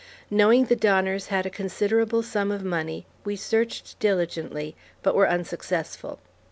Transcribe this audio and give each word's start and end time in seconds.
Knowing 0.31 0.65
the 0.65 0.75
Donners 0.75 1.27
had 1.27 1.45
a 1.45 1.49
considerable 1.51 2.23
sum 2.23 2.49
of 2.51 2.63
money 2.63 3.05
we 3.23 3.35
searched 3.35 3.99
diligently 3.99 4.75
but 5.03 5.13
were 5.13 5.29
unsuccessful. 5.29 6.17